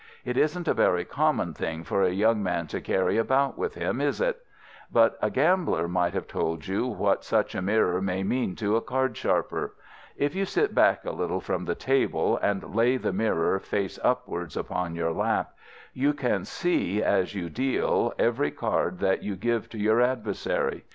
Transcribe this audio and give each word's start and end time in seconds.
It 0.25 0.35
isn't 0.35 0.67
a 0.67 0.73
very 0.73 1.05
common 1.05 1.53
thing 1.53 1.83
for 1.83 2.01
a 2.01 2.09
young 2.09 2.41
man 2.41 2.65
to 2.69 2.81
carry 2.81 3.19
about 3.19 3.55
with 3.55 3.75
him, 3.75 4.01
is 4.01 4.19
it? 4.19 4.43
But 4.91 5.15
a 5.21 5.29
gambler 5.29 5.87
might 5.87 6.15
have 6.15 6.27
told 6.27 6.65
you 6.65 6.87
what 6.87 7.23
such 7.23 7.53
a 7.53 7.61
mirror 7.61 8.01
may 8.01 8.23
mean 8.23 8.55
to 8.55 8.75
a 8.75 8.81
cardsharper. 8.81 9.73
If 10.17 10.33
you 10.33 10.45
sit 10.45 10.73
back 10.73 11.05
a 11.05 11.11
little 11.11 11.39
from 11.39 11.65
the 11.65 11.75
table, 11.75 12.37
and 12.41 12.73
lay 12.73 12.97
the 12.97 13.13
mirror, 13.13 13.59
face 13.59 13.99
upwards, 14.03 14.57
upon 14.57 14.95
your 14.95 15.11
lap, 15.13 15.51
you 15.93 16.13
can 16.15 16.45
see, 16.45 17.03
as 17.03 17.35
you 17.35 17.47
deal, 17.51 18.15
every 18.17 18.49
card 18.49 18.97
that 19.01 19.21
you 19.21 19.35
give 19.35 19.69
to 19.69 19.77
your 19.77 20.01
adversary. 20.01 20.83